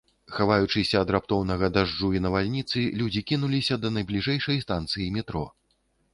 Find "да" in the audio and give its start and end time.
3.83-3.93